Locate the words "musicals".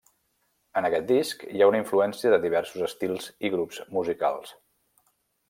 3.99-4.57